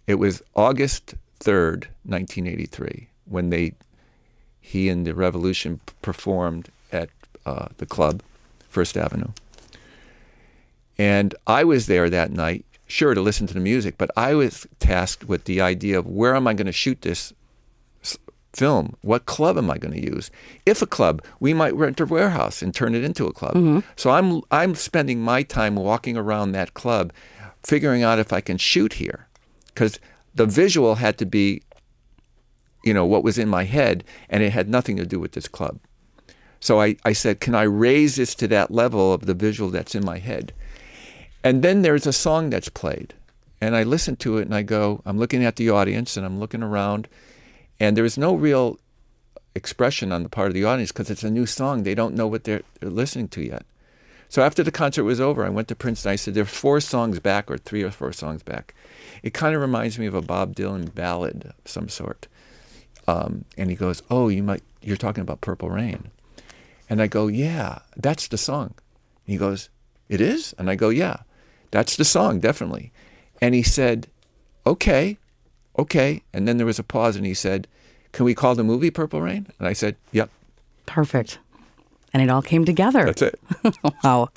it 0.06 0.16
was 0.16 0.42
August 0.54 1.14
3rd, 1.40 1.86
1983, 2.04 3.08
when 3.24 3.50
they, 3.50 3.74
he 4.60 4.88
and 4.88 5.06
the 5.06 5.14
Revolution 5.14 5.80
performed 6.02 6.70
at 6.90 7.08
uh, 7.46 7.68
the 7.78 7.86
club, 7.86 8.22
First 8.68 8.96
Avenue. 8.96 9.32
And 10.98 11.34
I 11.46 11.64
was 11.64 11.86
there 11.86 12.10
that 12.10 12.30
night 12.30 12.64
sure 12.92 13.14
to 13.14 13.20
listen 13.20 13.46
to 13.46 13.54
the 13.54 13.60
music, 13.60 13.96
but 13.98 14.10
I 14.16 14.34
was 14.34 14.66
tasked 14.78 15.24
with 15.24 15.44
the 15.44 15.60
idea 15.60 15.98
of 15.98 16.06
where 16.06 16.36
am 16.36 16.46
I 16.46 16.54
going 16.54 16.66
to 16.66 16.72
shoot 16.72 17.00
this 17.00 17.32
film? 18.52 18.96
What 19.00 19.24
club 19.24 19.56
am 19.56 19.70
I 19.70 19.78
going 19.78 19.94
to 19.94 20.10
use? 20.14 20.30
If 20.66 20.82
a 20.82 20.86
club, 20.86 21.22
we 21.40 21.54
might 21.54 21.74
rent 21.74 22.00
a 22.00 22.06
warehouse 22.06 22.60
and 22.60 22.74
turn 22.74 22.94
it 22.94 23.02
into 23.02 23.26
a 23.26 23.32
club. 23.32 23.54
Mm-hmm. 23.54 23.80
So 23.96 24.10
I'm 24.10 24.42
I'm 24.50 24.74
spending 24.74 25.20
my 25.20 25.42
time 25.42 25.76
walking 25.76 26.16
around 26.16 26.52
that 26.52 26.74
club, 26.74 27.12
figuring 27.62 28.02
out 28.02 28.18
if 28.18 28.32
I 28.32 28.40
can 28.40 28.58
shoot 28.58 28.94
here, 28.94 29.26
because 29.66 29.98
the 30.34 30.46
visual 30.46 30.96
had 30.96 31.16
to 31.18 31.26
be, 31.26 31.62
you 32.84 32.92
know, 32.92 33.06
what 33.06 33.24
was 33.24 33.38
in 33.38 33.48
my 33.48 33.64
head, 33.64 34.04
and 34.28 34.42
it 34.42 34.52
had 34.52 34.68
nothing 34.68 34.96
to 34.98 35.06
do 35.06 35.18
with 35.18 35.32
this 35.32 35.48
club. 35.48 35.78
So 36.60 36.80
I, 36.80 36.96
I 37.04 37.12
said, 37.12 37.40
can 37.40 37.54
I 37.56 37.62
raise 37.62 38.16
this 38.16 38.36
to 38.36 38.46
that 38.48 38.70
level 38.70 39.12
of 39.12 39.26
the 39.26 39.34
visual 39.34 39.70
that's 39.70 39.96
in 39.96 40.04
my 40.04 40.18
head? 40.18 40.52
And 41.44 41.62
then 41.62 41.82
there's 41.82 42.06
a 42.06 42.12
song 42.12 42.50
that's 42.50 42.68
played. 42.68 43.14
And 43.60 43.76
I 43.76 43.82
listen 43.82 44.16
to 44.16 44.38
it 44.38 44.42
and 44.42 44.54
I 44.54 44.62
go, 44.62 45.02
I'm 45.04 45.18
looking 45.18 45.44
at 45.44 45.56
the 45.56 45.70
audience 45.70 46.16
and 46.16 46.26
I'm 46.26 46.40
looking 46.40 46.62
around. 46.62 47.08
And 47.78 47.96
there's 47.96 48.18
no 48.18 48.34
real 48.34 48.78
expression 49.54 50.12
on 50.12 50.22
the 50.22 50.28
part 50.28 50.48
of 50.48 50.54
the 50.54 50.64
audience 50.64 50.92
because 50.92 51.10
it's 51.10 51.24
a 51.24 51.30
new 51.30 51.46
song. 51.46 51.82
They 51.82 51.94
don't 51.94 52.14
know 52.14 52.26
what 52.26 52.44
they're, 52.44 52.62
they're 52.80 52.90
listening 52.90 53.28
to 53.28 53.42
yet. 53.42 53.64
So 54.32 54.42
after 54.42 54.62
the 54.62 54.72
concert 54.72 55.04
was 55.04 55.20
over, 55.20 55.44
I 55.44 55.50
went 55.50 55.68
to 55.68 55.74
Prince 55.74 56.06
and 56.06 56.12
I 56.12 56.16
said, 56.16 56.32
There 56.32 56.44
are 56.44 56.46
four 56.46 56.80
songs 56.80 57.20
back, 57.20 57.50
or 57.50 57.58
three 57.58 57.82
or 57.82 57.90
four 57.90 58.14
songs 58.14 58.42
back. 58.42 58.74
It 59.22 59.34
kind 59.34 59.54
of 59.54 59.60
reminds 59.60 59.98
me 59.98 60.06
of 60.06 60.14
a 60.14 60.22
Bob 60.22 60.56
Dylan 60.56 60.94
ballad 60.94 61.44
of 61.44 61.70
some 61.70 61.90
sort. 61.90 62.28
Um, 63.06 63.44
and 63.58 63.68
he 63.68 63.76
goes, 63.76 64.02
Oh, 64.10 64.28
you 64.28 64.42
might, 64.42 64.62
you're 64.80 64.96
talking 64.96 65.20
about 65.20 65.42
Purple 65.42 65.68
Rain. 65.68 66.10
And 66.88 67.02
I 67.02 67.08
go, 67.08 67.26
Yeah, 67.26 67.80
that's 67.94 68.26
the 68.26 68.38
song. 68.38 68.72
He 69.26 69.36
goes, 69.36 69.68
It 70.08 70.22
is? 70.22 70.54
And 70.56 70.70
I 70.70 70.76
go, 70.76 70.88
Yeah, 70.88 71.18
that's 71.72 71.96
the 71.96 72.04
song, 72.04 72.38
definitely. 72.38 72.92
And 73.40 73.56
he 73.56 73.64
said, 73.64 74.06
Okay, 74.64 75.18
okay. 75.76 76.22
And 76.32 76.46
then 76.46 76.58
there 76.58 76.66
was 76.66 76.78
a 76.78 76.84
pause 76.84 77.16
and 77.16 77.26
he 77.26 77.34
said, 77.34 77.66
Can 78.12 78.24
we 78.24 78.34
call 78.34 78.54
the 78.54 78.62
movie 78.62 78.92
Purple 78.92 79.20
Rain? 79.20 79.48
And 79.58 79.66
I 79.66 79.72
said, 79.72 79.96
Yep, 80.12 80.30
Perfect. 80.86 81.38
And 82.12 82.22
it 82.22 82.28
all 82.28 82.42
came 82.42 82.64
together. 82.64 83.06
that's 83.06 83.22
it. 83.22 83.40
wow. 84.04 84.28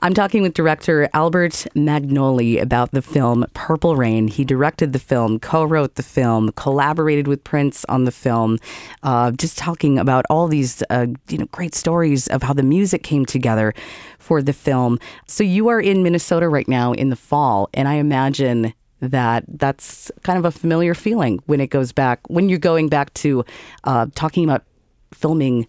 I'm 0.00 0.14
talking 0.14 0.42
with 0.42 0.54
director 0.54 1.08
Albert 1.12 1.66
Magnoli 1.74 2.60
about 2.60 2.92
the 2.92 3.02
film 3.02 3.44
Purple 3.54 3.96
Rain. 3.96 4.28
He 4.28 4.44
directed 4.44 4.92
the 4.92 4.98
film, 4.98 5.38
co 5.38 5.64
wrote 5.64 5.96
the 5.96 6.02
film, 6.02 6.52
collaborated 6.52 7.28
with 7.28 7.44
Prince 7.44 7.84
on 7.88 8.04
the 8.04 8.12
film, 8.12 8.58
uh, 9.02 9.30
just 9.32 9.58
talking 9.58 9.98
about 9.98 10.24
all 10.30 10.48
these 10.48 10.82
uh, 10.88 11.06
you 11.28 11.38
know, 11.38 11.46
great 11.52 11.74
stories 11.74 12.28
of 12.28 12.42
how 12.42 12.54
the 12.54 12.62
music 12.62 13.02
came 13.02 13.26
together 13.26 13.74
for 14.18 14.40
the 14.40 14.52
film. 14.52 14.98
So 15.26 15.44
you 15.44 15.68
are 15.68 15.80
in 15.80 16.02
Minnesota 16.02 16.48
right 16.48 16.68
now 16.68 16.92
in 16.92 17.10
the 17.10 17.16
fall, 17.16 17.68
and 17.74 17.88
I 17.88 17.94
imagine 17.94 18.72
that 19.00 19.44
that's 19.48 20.10
kind 20.22 20.38
of 20.38 20.44
a 20.44 20.50
familiar 20.50 20.94
feeling 20.94 21.40
when 21.46 21.60
it 21.60 21.68
goes 21.68 21.92
back, 21.92 22.20
when 22.28 22.48
you're 22.48 22.58
going 22.58 22.88
back 22.88 23.12
to 23.14 23.44
uh, 23.84 24.06
talking 24.14 24.44
about 24.44 24.64
filming 25.12 25.66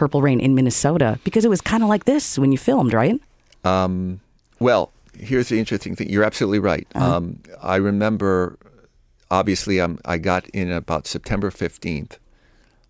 Purple 0.00 0.22
Rain 0.22 0.40
in 0.40 0.54
Minnesota 0.54 1.20
because 1.24 1.44
it 1.44 1.50
was 1.50 1.60
kind 1.60 1.82
of 1.82 1.90
like 1.90 2.06
this 2.06 2.38
when 2.38 2.52
you 2.52 2.56
filmed, 2.56 2.94
right? 2.94 3.20
Well, 4.58 4.92
here's 5.12 5.50
the 5.50 5.58
interesting 5.58 5.94
thing. 5.94 6.08
You're 6.08 6.24
absolutely 6.24 6.58
right. 6.58 6.86
Um, 6.94 7.40
I 7.60 7.76
remember, 7.76 8.56
obviously, 9.30 9.78
I'm, 9.78 9.98
I 10.06 10.16
got 10.16 10.48
in 10.54 10.72
about 10.72 11.06
September 11.06 11.50
15th, 11.50 12.12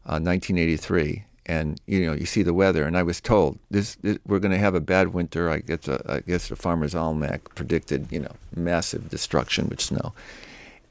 uh, 0.06 0.22
1983. 0.22 1.24
And 1.46 1.80
you 1.88 2.06
know, 2.06 2.12
you 2.12 2.26
see 2.26 2.44
the 2.44 2.54
weather, 2.54 2.84
and 2.84 2.96
I 2.96 3.02
was 3.02 3.20
told 3.20 3.58
this, 3.72 3.96
this 3.96 4.18
we're 4.24 4.38
going 4.38 4.52
to 4.52 4.58
have 4.58 4.76
a 4.76 4.80
bad 4.80 5.08
winter. 5.08 5.50
I 5.50 5.58
guess, 5.58 5.88
uh, 5.88 6.00
I 6.06 6.20
guess 6.20 6.46
the 6.46 6.54
Farmer's 6.54 6.94
Almanac 6.94 7.56
predicted, 7.56 8.06
you 8.12 8.20
know, 8.20 8.36
massive 8.54 9.10
destruction 9.10 9.68
with 9.68 9.80
snow, 9.80 10.12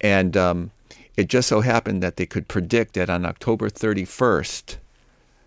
and 0.01 0.35
um, 0.35 0.71
it 1.15 1.29
just 1.29 1.47
so 1.47 1.61
happened 1.61 2.03
that 2.03 2.17
they 2.17 2.25
could 2.25 2.49
predict 2.49 2.95
that 2.95 3.09
on 3.09 3.25
October 3.25 3.69
31st, 3.69 4.75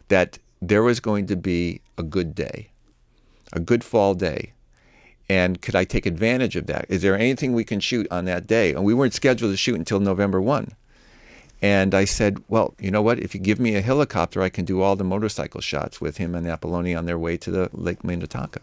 that 0.08 0.38
there 0.62 0.84
was 0.84 1.00
going 1.00 1.26
to 1.26 1.36
be 1.36 1.80
a 1.98 2.04
good 2.04 2.34
day, 2.34 2.70
a 3.52 3.58
good 3.58 3.82
fall 3.82 4.14
day, 4.14 4.52
and 5.28 5.60
could 5.60 5.74
I 5.74 5.84
take 5.84 6.06
advantage 6.06 6.54
of 6.54 6.66
that? 6.66 6.86
Is 6.88 7.02
there 7.02 7.16
anything 7.16 7.52
we 7.52 7.64
can 7.64 7.80
shoot 7.80 8.06
on 8.10 8.26
that 8.26 8.46
day? 8.46 8.72
And 8.72 8.84
we 8.84 8.94
weren't 8.94 9.12
scheduled 9.12 9.52
to 9.52 9.56
shoot 9.56 9.76
until 9.76 9.98
November 9.98 10.40
1. 10.40 10.72
And 11.60 11.94
I 11.94 12.04
said, 12.04 12.42
well, 12.48 12.74
you 12.78 12.90
know 12.90 13.02
what? 13.02 13.18
If 13.18 13.34
you 13.34 13.40
give 13.40 13.58
me 13.58 13.74
a 13.74 13.82
helicopter, 13.82 14.42
I 14.42 14.48
can 14.48 14.64
do 14.64 14.82
all 14.82 14.96
the 14.96 15.04
motorcycle 15.04 15.60
shots 15.60 16.00
with 16.00 16.16
him 16.16 16.34
and 16.34 16.46
Apollonia 16.46 16.96
on 16.96 17.06
their 17.06 17.18
way 17.18 17.36
to 17.38 17.50
the 17.50 17.70
Lake 17.72 18.04
Minnetonka. 18.04 18.60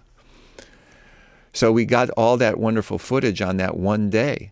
So 1.53 1.71
we 1.71 1.85
got 1.85 2.09
all 2.11 2.37
that 2.37 2.59
wonderful 2.59 2.97
footage 2.97 3.41
on 3.41 3.57
that 3.57 3.77
one 3.77 4.09
day. 4.09 4.51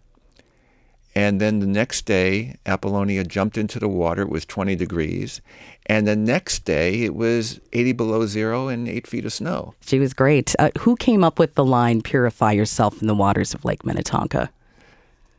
And 1.17 1.41
then 1.41 1.61
the 1.61 1.65
next 1.65 2.05
day, 2.05 2.57
Apollonia 2.67 3.23
jumped 3.23 3.57
into 3.57 3.79
the 3.79 3.87
water. 3.87 4.21
It 4.21 4.29
was 4.29 4.45
20 4.45 4.75
degrees. 4.75 5.41
And 5.87 6.07
the 6.07 6.15
next 6.15 6.63
day, 6.63 7.01
it 7.01 7.15
was 7.15 7.59
80 7.73 7.93
below 7.93 8.27
zero 8.27 8.67
and 8.67 8.87
eight 8.87 9.07
feet 9.07 9.25
of 9.25 9.33
snow. 9.33 9.73
She 9.81 9.97
was 9.97 10.13
great. 10.13 10.53
Uh, 10.59 10.69
who 10.81 10.95
came 10.95 11.23
up 11.23 11.39
with 11.39 11.55
the 11.55 11.65
line 11.65 12.03
"Purify 12.03 12.51
yourself 12.51 13.01
in 13.01 13.07
the 13.07 13.15
waters 13.15 13.55
of 13.55 13.65
Lake 13.65 13.83
Minnetonka"? 13.83 14.51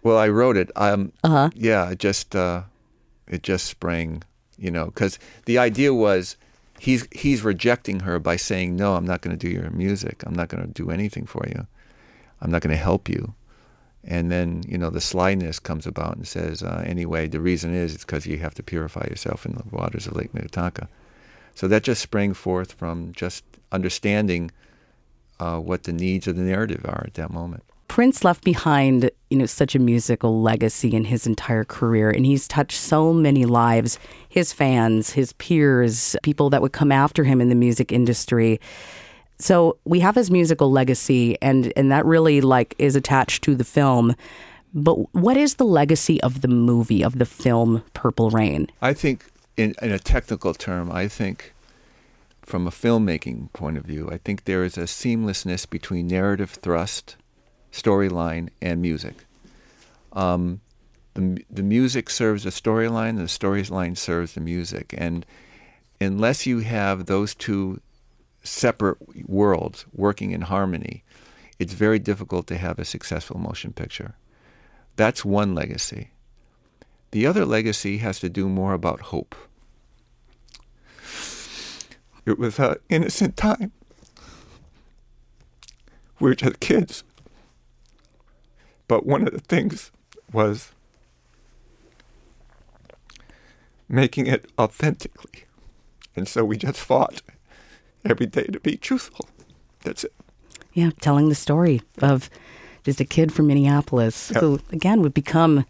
Well, 0.02 0.18
I 0.18 0.26
wrote 0.26 0.56
it. 0.56 0.73
Um, 0.75 1.12
Uh-huh. 1.23 1.50
Yeah, 1.54 1.90
it 1.90 2.00
just 2.00 2.35
uh, 2.35 2.62
it 3.28 3.44
just 3.44 3.66
sprang, 3.66 4.25
you 4.58 4.73
know, 4.73 4.87
because 4.87 5.20
the 5.44 5.58
idea 5.58 5.94
was 5.94 6.37
he's 6.80 7.06
he's 7.12 7.44
rejecting 7.44 8.00
her 8.00 8.18
by 8.18 8.35
saying, 8.35 8.75
"No, 8.75 8.97
I'm 8.97 9.06
not 9.06 9.20
going 9.20 9.38
to 9.38 9.47
do 9.47 9.52
your 9.52 9.70
music. 9.70 10.25
I'm 10.26 10.35
not 10.35 10.49
going 10.49 10.66
to 10.66 10.73
do 10.73 10.90
anything 10.90 11.25
for 11.25 11.47
you. 11.47 11.68
I'm 12.40 12.50
not 12.50 12.62
going 12.62 12.75
to 12.76 12.82
help 12.82 13.08
you." 13.08 13.35
And 14.11 14.33
then 14.33 14.65
you 14.67 14.79
know 14.79 14.88
the 14.91 15.03
slyness 15.03 15.61
comes 15.61 15.87
about 15.87 16.17
and 16.17 16.27
says, 16.27 16.62
uh, 16.62 16.83
"Anyway, 16.85 17.29
the 17.29 17.41
reason 17.41 17.75
is 17.75 17.95
it's 17.95 18.05
because 18.05 18.27
you 18.27 18.38
have 18.38 18.55
to 18.55 18.62
purify 18.62 19.07
yourself 19.09 19.45
in 19.45 19.53
the 19.53 19.65
waters 19.71 20.07
of 20.07 20.17
Lake 20.17 20.33
Minnetonka." 20.33 20.88
So 21.55 21.69
that 21.69 21.83
just 21.83 22.00
sprang 22.00 22.33
forth 22.35 22.73
from 22.73 23.12
just 23.12 23.45
understanding 23.71 24.50
uh, 25.38 25.59
what 25.59 25.83
the 25.85 25.93
needs 25.93 26.27
of 26.27 26.37
the 26.37 26.43
narrative 26.43 26.85
are 26.87 27.05
at 27.07 27.15
that 27.15 27.31
moment. 27.31 27.65
Prince 27.88 28.23
left 28.23 28.45
behind, 28.45 29.11
you 29.31 29.38
know, 29.38 29.47
such 29.47 29.75
a 29.75 29.79
musical 29.79 30.41
legacy 30.43 30.95
in 30.95 31.05
his 31.05 31.27
entire 31.27 31.65
career, 31.65 32.11
and 32.11 32.25
he's 32.25 32.47
touched 32.47 32.79
so 32.79 33.12
many 33.12 33.45
lives. 33.45 33.99
His 34.29 34.53
fans, 34.53 35.11
his 35.11 35.33
peers, 35.35 36.15
people 36.23 36.50
that 36.50 36.62
would 36.62 36.73
come 36.73 36.93
after 36.93 37.25
him 37.25 37.41
in 37.41 37.49
the 37.49 37.55
music 37.55 37.91
industry. 37.91 38.61
So 39.38 39.78
we 39.85 40.00
have 40.00 40.14
his 40.16 40.30
musical 40.30 40.71
legacy, 40.71 41.37
and 41.40 41.73
and 41.76 41.92
that 41.92 42.04
really 42.04 42.40
like 42.40 42.75
is 42.78 42.97
attached 42.97 43.45
to 43.45 43.54
the 43.54 43.64
film. 43.64 44.14
But 44.75 45.14
what 45.14 45.37
is 45.37 45.54
the 45.54 45.64
legacy 45.64 46.21
of 46.23 46.40
the 46.40 46.49
movie 46.49 47.02
of 47.02 47.18
the 47.18 47.25
film 47.25 47.83
Purple 47.95 48.30
Rain? 48.30 48.68
I 48.83 48.92
think, 48.92 49.25
in, 49.57 49.75
in 49.80 49.92
a 49.92 49.99
technical 49.99 50.54
term, 50.54 50.90
I 50.92 51.09
think 51.09 51.54
from 52.42 52.66
a 52.66 52.71
filmmaking 52.71 53.52
point 53.52 53.76
of 53.76 53.85
view, 53.85 54.09
I 54.11 54.18
think 54.18 54.45
there 54.45 54.64
is 54.64 54.76
a 54.76 54.83
seamlessness 54.83 55.68
between 55.68 56.07
narrative 56.09 56.50
thrust, 56.50 57.16
storyline, 57.73 58.49
and 58.61 58.83
music. 58.83 59.25
Um, 60.12 60.61
the, 61.14 61.45
the 61.50 61.62
music 61.62 62.11
serves 62.11 62.45
the 62.45 62.50
storyline, 62.50 63.16
the 63.16 63.25
storyline 63.25 63.97
serves 63.97 64.35
the 64.35 64.40
music. 64.40 64.95
And 64.97 65.25
unless 66.00 66.47
you 66.47 66.61
have 66.61 67.07
those 67.07 67.35
two 67.35 67.80
separate 68.49 69.28
worlds 69.28 69.87
working 69.93 70.31
in 70.33 70.43
harmony, 70.43 71.05
it's 71.59 71.75
very 71.75 71.99
difficult 71.99 72.47
to 72.49 72.57
have 72.57 72.78
a 72.78 72.85
successful 72.85 73.38
motion 73.38 73.73
picture. 73.73 74.14
That's 74.97 75.25
one 75.25 75.55
legacy. 75.55 76.11
The 77.11 77.26
other 77.26 77.45
legacy 77.45 77.99
has 77.99 78.21
to 78.21 78.28
do 78.28 78.49
more 78.49 78.75
about 78.75 79.00
hope. 79.00 79.35
It 82.26 82.38
was 82.38 82.59
an 82.59 82.76
innocent 82.88 83.37
time. 83.37 83.73
We 86.21 86.31
were 86.31 86.35
just 86.35 86.61
kids. 86.61 87.05
But 88.87 89.07
one 89.07 89.26
of 89.26 89.33
the 89.33 89.40
things 89.40 89.90
was 90.33 90.73
making 93.88 94.26
it 94.26 94.50
authentically. 94.59 95.45
And 96.14 96.28
so 96.28 96.45
we 96.45 96.57
just 96.57 96.78
fought 96.78 97.23
every 98.11 98.27
day 98.27 98.45
to 98.45 98.61
be 98.61 98.77
truthful. 98.77 99.29
That's 99.85 100.05
it. 100.05 100.12
Yeah, 100.73 100.91
telling 101.00 101.29
the 101.29 101.35
story 101.35 101.83
of 102.00 102.31
just 102.85 103.00
a 103.00 103.05
kid 103.05 103.33
from 103.33 103.47
Minneapolis 103.49 104.31
Yeah. 104.35 104.41
who, 104.41 104.61
again, 104.71 105.03
would 105.03 105.15
become 105.15 105.65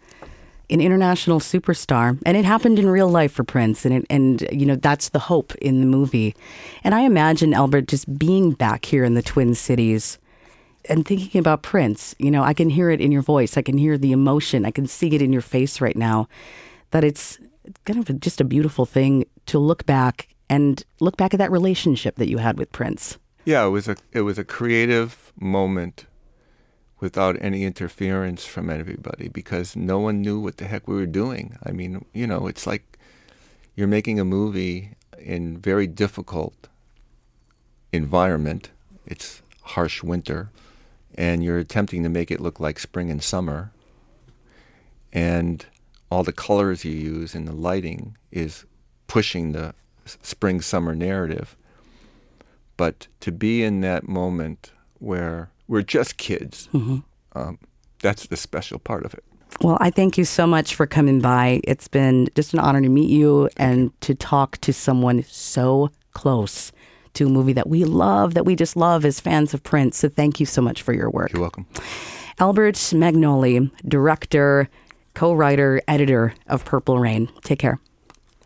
an 0.69 0.81
international 0.81 1.39
superstar. 1.39 2.19
And 2.25 2.37
it 2.37 2.45
happened 2.45 2.77
in 2.77 2.89
real 2.89 3.09
life 3.09 3.31
for 3.31 3.43
Prince. 3.43 3.85
And, 3.85 3.93
it, 3.95 4.05
and, 4.09 4.47
you 4.51 4.65
know, 4.65 4.75
that's 4.75 5.09
the 5.09 5.19
hope 5.19 5.55
in 5.55 5.79
the 5.79 5.87
movie. 5.87 6.35
And 6.83 6.93
I 6.93 7.01
imagine, 7.01 7.53
Albert, 7.53 7.87
just 7.87 8.19
being 8.19 8.51
back 8.51 8.85
here 8.85 9.03
in 9.03 9.15
the 9.15 9.23
Twin 9.23 9.55
Cities 9.55 10.19
and 10.87 11.05
thinking 11.07 11.39
about 11.39 11.63
Prince, 11.63 12.13
you 12.19 12.29
know, 12.29 12.43
I 12.43 12.53
can 12.53 12.69
hear 12.69 12.91
it 12.91 13.01
in 13.01 13.11
your 13.11 13.23
voice. 13.23 13.57
I 13.57 13.63
can 13.63 13.77
hear 13.79 13.97
the 13.97 14.11
emotion. 14.11 14.63
I 14.65 14.71
can 14.71 14.85
see 14.85 15.07
it 15.15 15.21
in 15.21 15.33
your 15.33 15.41
face 15.41 15.81
right 15.81 15.95
now. 15.95 16.27
That 16.91 17.03
it's 17.03 17.39
kind 17.85 17.99
of 17.99 18.19
just 18.19 18.39
a 18.39 18.43
beautiful 18.43 18.85
thing 18.85 19.25
to 19.47 19.57
look 19.59 19.85
back 19.87 20.27
and 20.49 20.83
look 20.99 21.17
back 21.17 21.33
at 21.33 21.37
that 21.37 21.51
relationship 21.51 22.15
that 22.15 22.29
you 22.29 22.39
had 22.39 22.57
with 22.57 22.71
Prince. 22.71 23.17
Yeah, 23.45 23.65
it 23.65 23.69
was 23.69 23.87
a 23.87 23.95
it 24.11 24.21
was 24.21 24.37
a 24.37 24.43
creative 24.43 25.31
moment 25.39 26.05
without 26.99 27.37
any 27.39 27.63
interference 27.63 28.45
from 28.45 28.69
anybody 28.69 29.29
because 29.29 29.75
no 29.75 29.99
one 29.99 30.21
knew 30.21 30.39
what 30.39 30.57
the 30.57 30.65
heck 30.65 30.87
we 30.87 30.95
were 30.95 31.05
doing. 31.05 31.57
I 31.63 31.71
mean, 31.71 32.05
you 32.13 32.27
know, 32.27 32.47
it's 32.47 32.67
like 32.67 32.97
you're 33.75 33.87
making 33.87 34.19
a 34.19 34.25
movie 34.25 34.91
in 35.17 35.57
very 35.57 35.87
difficult 35.87 36.67
environment. 37.93 38.69
It's 39.05 39.41
harsh 39.61 40.03
winter, 40.03 40.49
and 41.15 41.43
you're 41.43 41.59
attempting 41.59 42.03
to 42.03 42.09
make 42.09 42.31
it 42.31 42.41
look 42.41 42.59
like 42.59 42.79
spring 42.79 43.09
and 43.09 43.23
summer. 43.23 43.71
And 45.11 45.65
all 46.11 46.23
the 46.23 46.33
colors 46.33 46.85
you 46.85 46.91
use 46.91 47.33
and 47.33 47.47
the 47.47 47.53
lighting 47.53 48.17
is 48.31 48.65
pushing 49.07 49.53
the 49.53 49.73
spring 50.21 50.61
summer 50.61 50.95
narrative. 50.95 51.55
But 52.77 53.07
to 53.19 53.31
be 53.31 53.63
in 53.63 53.81
that 53.81 54.07
moment 54.07 54.71
where 54.99 55.49
we're 55.67 55.83
just 55.83 56.17
kids. 56.17 56.67
Mm-hmm. 56.73 56.99
Um, 57.33 57.59
that's 58.01 58.27
the 58.27 58.37
special 58.37 58.79
part 58.79 59.05
of 59.05 59.13
it. 59.13 59.23
Well, 59.61 59.77
I 59.79 59.89
thank 59.89 60.17
you 60.17 60.25
so 60.25 60.45
much 60.45 60.75
for 60.75 60.85
coming 60.85 61.19
by. 61.21 61.61
It's 61.63 61.87
been 61.87 62.29
just 62.35 62.53
an 62.53 62.59
honor 62.59 62.81
to 62.81 62.89
meet 62.89 63.09
you 63.09 63.49
and 63.57 63.91
to 64.01 64.15
talk 64.15 64.57
to 64.59 64.73
someone 64.73 65.23
so 65.23 65.91
close 66.13 66.71
to 67.13 67.27
a 67.27 67.29
movie 67.29 67.53
that 67.53 67.67
we 67.67 67.83
love, 67.83 68.35
that 68.35 68.45
we 68.45 68.55
just 68.55 68.75
love 68.75 69.05
as 69.05 69.19
fans 69.19 69.53
of 69.53 69.63
Prince. 69.63 69.97
So 69.97 70.09
thank 70.09 70.39
you 70.39 70.45
so 70.45 70.61
much 70.61 70.81
for 70.81 70.93
your 70.93 71.09
work. 71.09 71.33
You're 71.33 71.41
welcome. 71.41 71.65
Albert 72.39 72.75
Magnoli, 72.75 73.69
director, 73.87 74.69
co 75.13 75.33
writer, 75.33 75.81
editor 75.87 76.33
of 76.47 76.63
Purple 76.63 76.99
Rain. 76.99 77.29
Take 77.43 77.59
care. 77.59 77.79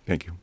Thank 0.05 0.25
you. 0.25 0.33